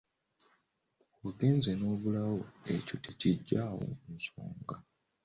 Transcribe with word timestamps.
"Bw'ogeza 1.19 1.71
n’obulawo, 1.75 2.41
ekyo 2.73 2.95
tekiggyaawo 3.03 3.85
nsonga." 4.13 4.75